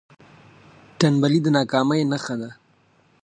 ټنبلي 0.99 1.39
د 1.43 1.47
ناکامۍ 1.57 2.01
نښه 2.11 2.35
ده. 2.41 2.49